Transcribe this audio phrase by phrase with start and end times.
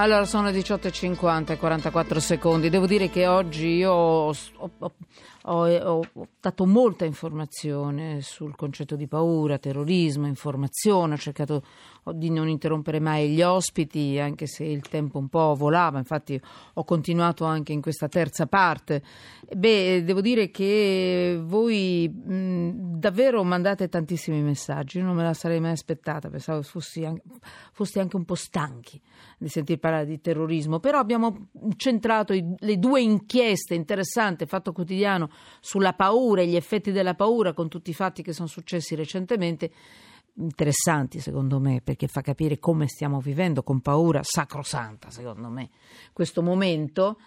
[0.00, 2.68] Allora sono 18.50 e 44 secondi.
[2.70, 4.92] Devo dire che oggi io ho, ho,
[5.42, 6.00] ho, ho,
[6.40, 11.14] dato molta informazione sul concetto di paura, terrorismo, informazione.
[11.14, 11.62] Ho cercato
[12.12, 15.98] di non interrompere mai gli ospiti, anche se il tempo un po' volava.
[15.98, 16.40] Infatti
[16.74, 19.02] ho continuato anche in questa terza parte.
[19.54, 25.00] Beh, devo dire che voi mh, davvero mandate tantissimi messaggi.
[25.00, 26.28] Non me la sarei mai aspettata.
[26.28, 27.22] Pensavo fossi anche,
[27.72, 29.00] fossi anche un po' stanchi
[29.38, 35.27] di sentire parlare di terrorismo, però abbiamo centrato i, le due inchieste interessanti, Fatto Quotidiano,
[35.60, 39.70] sulla paura e gli effetti della paura con tutti i fatti che sono successi recentemente
[40.34, 45.70] interessanti secondo me perché fa capire come stiamo vivendo con paura sacrosanta secondo me
[46.12, 47.18] questo momento.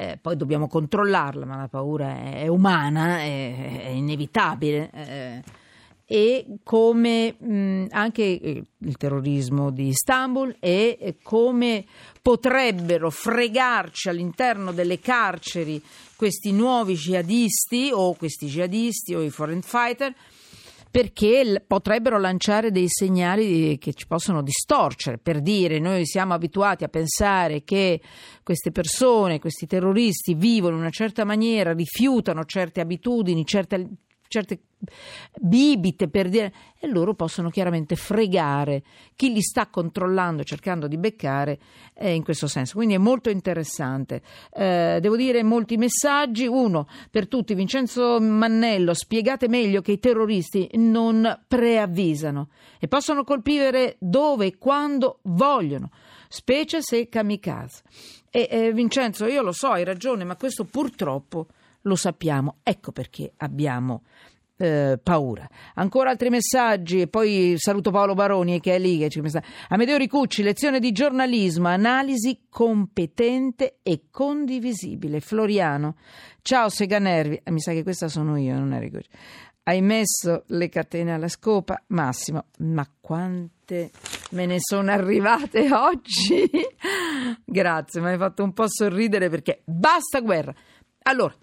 [0.00, 5.42] Eh, poi dobbiamo controllarla ma la paura è, è umana è, è inevitabile eh,
[6.10, 11.84] e come mh, anche eh, il terrorismo di Istanbul e come
[12.22, 15.82] potrebbero fregarci all'interno delle carceri
[16.16, 20.14] questi nuovi jihadisti o questi jihadisti o i foreign fighter
[20.90, 26.88] perché potrebbero lanciare dei segnali che ci possono distorcere, per dire noi siamo abituati a
[26.88, 28.00] pensare che
[28.42, 33.86] queste persone, questi terroristi vivono in una certa maniera, rifiutano certe abitudini, certe
[34.28, 34.60] certe
[35.40, 38.82] bibite per dire e loro possono chiaramente fregare.
[39.16, 41.58] Chi li sta controllando cercando di beccare
[41.94, 42.76] eh, in questo senso.
[42.76, 44.22] Quindi è molto interessante.
[44.52, 46.46] Eh, devo dire molti messaggi.
[46.46, 53.96] Uno per tutti Vincenzo Mannello spiegate meglio che i terroristi non preavvisano e possono colpire
[53.98, 55.90] dove e quando vogliono
[56.28, 57.82] specie se kamikaze.
[58.30, 61.46] E eh, Vincenzo io lo so hai ragione ma questo purtroppo
[61.82, 64.02] lo sappiamo, ecco perché abbiamo
[64.58, 65.48] eh, paura.
[65.74, 68.98] Ancora altri messaggi, poi saluto Paolo Baroni che è lì.
[68.98, 69.22] Che ci
[69.68, 75.20] Amedeo Ricucci, lezione di giornalismo, analisi competente e condivisibile.
[75.20, 75.96] Floriano,
[76.42, 79.08] ciao Seganervi, eh, mi sa che questa sono io, non è Ricucci.
[79.62, 83.90] Hai messo le catene alla scopa, Massimo, ma quante
[84.30, 86.50] me ne sono arrivate oggi?
[87.44, 90.54] Grazie, mi hai fatto un po' sorridere perché basta guerra.
[91.02, 91.34] Allora,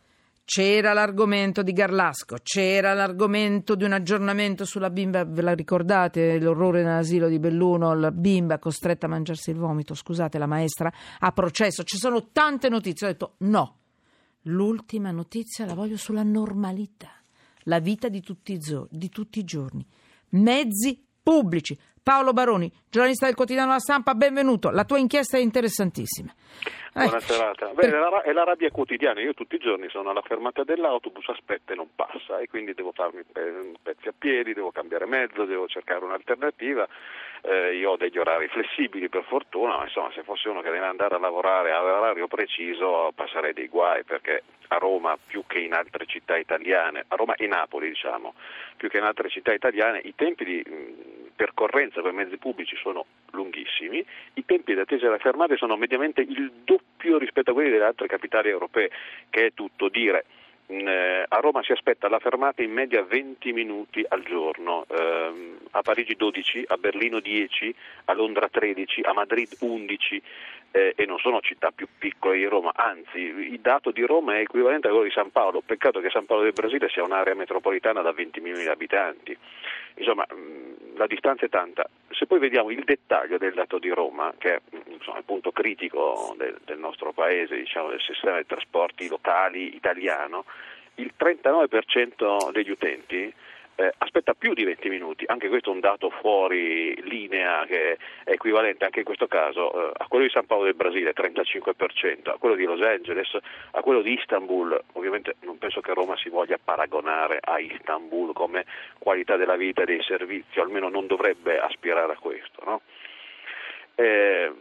[0.46, 6.40] c'era l'argomento di Garlasco, c'era l'argomento di un aggiornamento sulla bimba, ve la ricordate?
[6.40, 11.32] L'orrore nell'asilo di Belluno, la bimba costretta a mangiarsi il vomito, scusate, la maestra a
[11.32, 11.84] processo.
[11.84, 13.80] Ci sono tante notizie, ho detto no.
[14.44, 17.10] L'ultima notizia la voglio sulla normalità,
[17.64, 19.84] la vita di tutti i, zo- di tutti i giorni.
[20.30, 21.78] Mezzi pubblici.
[22.06, 24.70] Paolo Baroni, giornalista del quotidiano La Stampa, benvenuto.
[24.70, 26.32] La tua inchiesta è interessantissima.
[26.94, 27.70] Buona serata.
[27.70, 28.22] Beh, per...
[28.24, 29.22] è la rabbia quotidiana.
[29.22, 32.92] Io tutti i giorni sono alla fermata dell'autobus, aspetta e non passa e quindi devo
[32.92, 33.24] farmi
[33.82, 36.88] pezzi a piedi, devo cambiare mezzo, devo cercare un'alternativa.
[37.42, 40.86] Eh, io ho degli orari flessibili per fortuna, ma insomma se fossi uno che deve
[40.86, 46.06] andare a lavorare all'orario preciso passerei dei guai perché a Roma più che in altre
[46.06, 48.36] città italiane, a Roma e Napoli diciamo,
[48.78, 50.64] più che in altre città italiane, i tempi di
[51.36, 54.04] percorrenza per mezzi pubblici sono lunghissimi,
[54.34, 58.08] i tempi di attesa alle fermate sono mediamente il doppio rispetto a quelli delle altre
[58.08, 58.90] capitali europee,
[59.30, 60.26] che è tutto dire.
[60.72, 65.58] Mm, eh, a Roma si aspetta la fermata in media 20 minuti al giorno, eh,
[65.72, 67.76] a Parigi 12, a Berlino 10,
[68.06, 70.22] a Londra 13, a Madrid 11
[70.76, 74.42] eh, e non sono città più piccole di Roma, anzi il dato di Roma è
[74.42, 78.02] equivalente a quello di San Paolo, peccato che San Paolo del Brasile sia un'area metropolitana
[78.02, 79.38] da 20 milioni di abitanti.
[79.96, 81.90] Insomma, mm, la distanza è tanta.
[82.10, 85.54] Se poi vediamo il dettaglio del dato di Roma, che è mm, insomma, il punto
[85.54, 90.44] critico del, del nostro paese, diciamo, del sistema dei trasporti locali italiano,
[90.96, 93.34] il 39% degli utenti
[93.76, 98.32] eh, aspetta più di 20 minuti, anche questo è un dato fuori linea che è
[98.32, 102.38] equivalente anche in questo caso eh, a quello di San Paolo del Brasile, 35%, a
[102.38, 103.38] quello di Los Angeles,
[103.72, 108.66] a quello di Istanbul, ovviamente non penso che Roma si voglia paragonare a Istanbul come
[108.98, 112.62] qualità della vita e dei servizi, almeno non dovrebbe aspirare a questo.
[112.66, 112.82] No?
[113.96, 114.52] Eh,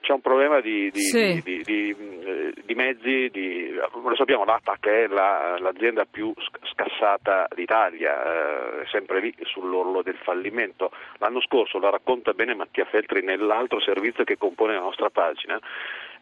[0.00, 1.40] c'è un problema di, di, sì.
[1.42, 3.30] di, di mezzi,
[3.74, 6.32] lo sappiamo l'ATAC è la, l'azienda più
[6.72, 10.90] scassata d'Italia, eh, sempre lì sull'orlo del fallimento.
[11.18, 15.58] L'anno scorso, la racconta bene Mattia Feltri nell'altro servizio che compone la nostra pagina,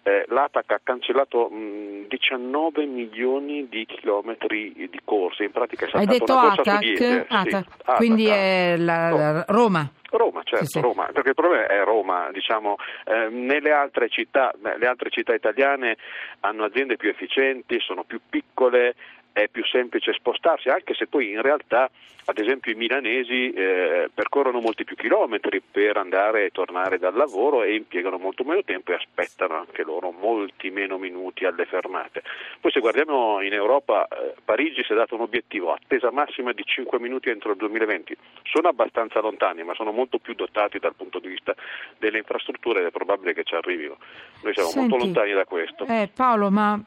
[0.02, 6.04] eh, l'ATAC ha cancellato mh, 19 milioni di chilometri di corse, in pratica è stata
[6.04, 6.96] Hai detto una ATAC?
[6.96, 7.24] Sì.
[7.28, 7.96] ATAC.
[7.96, 8.38] Quindi ATAC.
[8.38, 9.90] è la, la Roma.
[10.10, 10.80] Roma, certo, sì, sì.
[10.80, 15.96] Roma, perché il problema è Roma, diciamo, eh, nelle altre città, le altre città italiane
[16.40, 18.94] hanno aziende più efficienti, sono più piccole,
[19.42, 21.90] è più semplice spostarsi, anche se poi in realtà
[22.28, 27.62] ad esempio i milanesi eh, percorrono molti più chilometri per andare e tornare dal lavoro
[27.62, 32.22] e impiegano molto meno tempo e aspettano anche loro molti meno minuti alle fermate.
[32.60, 36.62] Poi se guardiamo in Europa, eh, Parigi si è dato un obiettivo, attesa massima di
[36.66, 38.14] 5 minuti entro il 2020.
[38.42, 41.54] Sono abbastanza lontani, ma sono molto più dotati dal punto di vista
[41.96, 43.96] delle infrastrutture ed è probabile che ci arrivino.
[44.42, 45.86] Noi siamo Senti, molto lontani da questo.
[45.86, 46.78] Eh, Paolo, ma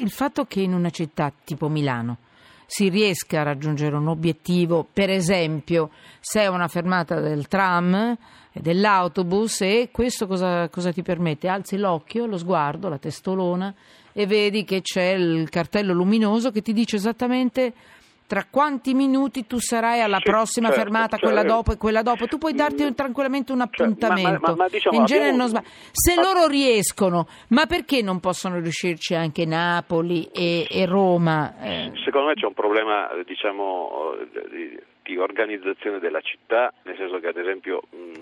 [0.00, 1.97] il fatto che in una città tipo Milano
[2.66, 5.90] si riesca a raggiungere un obiettivo, per esempio
[6.20, 8.16] se è una fermata del tram
[8.52, 11.48] e dell'autobus e questo cosa, cosa ti permette?
[11.48, 13.74] Alzi l'occhio, lo sguardo, la testolona
[14.12, 17.72] e vedi che c'è il cartello luminoso che ti dice esattamente
[18.28, 21.24] tra quanti minuti tu sarai alla Sì, prossima certo, fermata, certo.
[21.26, 22.26] quella dopo e quella dopo.
[22.26, 24.54] Tu puoi darti Mm, tranquillamente un cioè, ma- ma- appuntamento.
[24.54, 25.72] ma- diciamo, In genere abbiamo- non sbagli.
[25.92, 31.54] Se loro riescono, ma perché non possono riuscirci anche Napoli e, e Roma?
[31.58, 34.12] Eh, Secondo me c'è un problema diciamo,
[34.50, 38.18] di, di organizzazione della città, nel senso che ad esempio mh,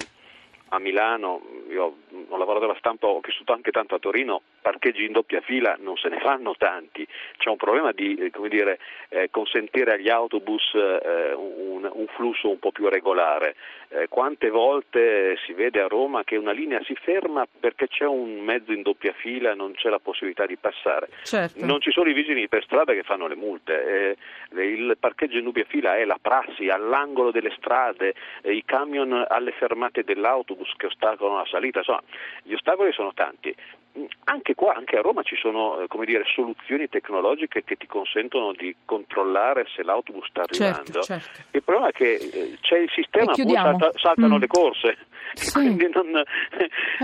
[0.68, 1.96] a Milano, io
[2.28, 5.96] ho lavorato alla stampa, ho vissuto anche tanto a Torino, parcheggi in doppia fila non
[5.96, 8.80] se ne fanno tanti, c'è un problema di eh, come dire,
[9.10, 13.54] eh, consentire agli autobus eh, un, un flusso un po' più regolare.
[13.88, 18.40] Eh, quante volte si vede a Roma che una linea si ferma perché c'è un
[18.40, 21.10] mezzo in doppia fila e non c'è la possibilità di passare?
[21.22, 21.64] certo.
[21.64, 24.16] Non ci sono i vigili per strada che fanno le multe,
[24.50, 29.24] eh, il parcheggio in doppia fila è la prassi, all'angolo delle strade, eh, i camion
[29.28, 32.02] alle fermate dell'autobus che ostacolano la salita, insomma
[32.42, 33.54] gli ostacoli sono tanti.
[34.24, 38.52] Anche qua, anche a Roma ci sono eh, come dire, soluzioni tecnologiche che ti consentono
[38.52, 40.84] di controllare se l'autobus sta arrivando.
[40.84, 41.40] Certo, certo.
[41.52, 44.40] Il problema è che eh, c'è il sistema, salta- saltano Mm.
[44.40, 44.96] le corse.
[45.36, 45.52] Sì.
[45.52, 46.22] Quindi non-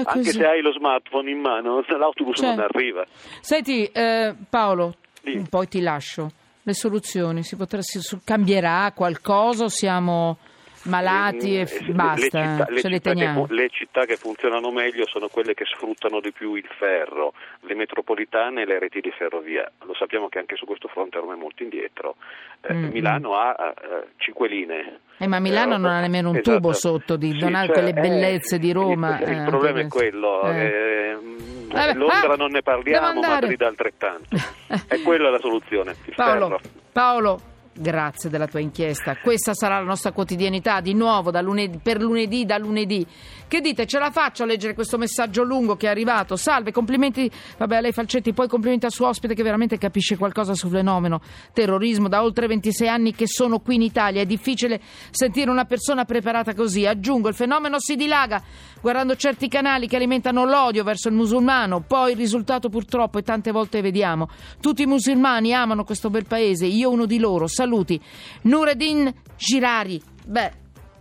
[0.04, 3.04] anche se hai lo smartphone in mano, l'autobus Cioè- non arriva.
[3.40, 5.44] Senti, eh, Paolo, Sì.
[5.50, 6.30] poi ti lascio.
[6.62, 10.38] Le soluzioni, si potrà, si, cambierà qualcosa o siamo
[10.84, 12.18] malati e f- eh, basta?
[12.18, 16.32] Le città, le città che le città che funzionano meglio sono quelle che sfruttano di
[16.32, 19.70] più il ferro, le metropolitane e le reti di ferrovia.
[19.84, 22.16] Lo sappiamo che anche su questo fronte ormai è molto indietro.
[22.60, 25.00] Eh, Mm, Milano ha eh, cinque linee.
[25.18, 26.56] Eh, ma Milano Eh, non ha nemmeno un esatto.
[26.56, 29.18] tubo sotto, di, Sì, non ha cioè, quelle eh, bellezze di il- Roma.
[29.20, 30.40] Il, eh, problema è quello.
[30.42, 33.20] Vabbè, Londra ah, non ne parliamo.
[33.20, 34.28] Madrid altrettanto.
[34.88, 35.94] È quella la soluzione.
[36.06, 36.58] Il Paolo.
[36.92, 37.40] Paolo,
[37.72, 39.16] grazie della tua inchiesta.
[39.16, 43.06] Questa sarà la nostra quotidianità di nuovo lunedì, per lunedì da lunedì.
[43.48, 43.86] Che dite?
[43.86, 46.36] Ce la faccio a leggere questo messaggio lungo che è arrivato?
[46.36, 47.30] Salve, complimenti.
[47.58, 51.20] Vabbè, a lei Falcetti, poi complimenti al suo ospite che veramente capisce qualcosa sul fenomeno
[51.52, 54.22] terrorismo da oltre 26 anni che sono qui in Italia.
[54.22, 54.80] È difficile
[55.10, 56.86] sentire una persona preparata così.
[56.86, 58.42] Aggiungo, il fenomeno si dilaga
[58.80, 61.80] guardando certi canali che alimentano l'odio verso il musulmano.
[61.86, 64.28] Poi il risultato purtroppo e tante volte vediamo.
[64.60, 67.46] Tutti i musulmani amano questo bel paese, io uno di loro.
[67.62, 68.00] Saluti.
[68.42, 70.02] Nureddin Girari.
[70.26, 70.52] Beh,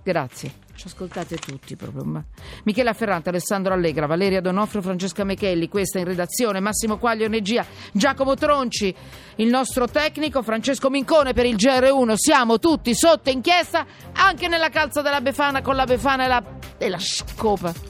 [0.04, 0.60] grazie.
[0.75, 2.24] Ci ascoltate tutti proprio.
[2.66, 7.66] Michela Ferrante, Alessandro Allegra, Valeria Donofrio, Francesca Mechelli, questa in redazione, Massimo Quaglio in regia,
[7.92, 8.94] Giacomo Tronci,
[9.38, 12.13] il nostro tecnico, Francesco Mincone per il GR1.
[12.16, 16.44] Siamo tutti sotto inchiesta anche nella calza della Befana con la Befana e la,
[16.78, 17.90] e la scopa.